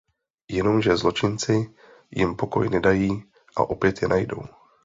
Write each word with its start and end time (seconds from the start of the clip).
Jenomže 0.47 0.97
zločinci 0.97 1.73
jim 2.11 2.35
pokoj 2.35 2.69
nedají 2.69 3.23
a 3.55 3.69
opět 3.69 4.01
je 4.01 4.07
najdou. 4.07 4.41